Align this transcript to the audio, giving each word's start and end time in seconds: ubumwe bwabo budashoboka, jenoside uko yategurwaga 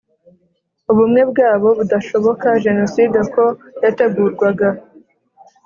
ubumwe 0.91 1.21
bwabo 1.31 1.67
budashoboka, 1.79 2.47
jenoside 2.65 3.15
uko 3.25 3.43
yategurwaga 3.83 4.67